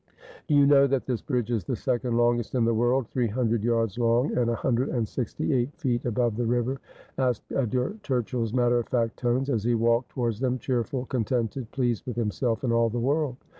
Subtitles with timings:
[0.47, 3.63] 'Do you know that this bridge is the second longest in the world, three hundred
[3.63, 6.79] yards long, and a hundred and sixty eight feet above the river?'
[7.19, 12.07] asked Edgar Turchill's matter of fact tones, as he walked towards them, cheerful, contented, pleased
[12.07, 13.37] with himself and all the world.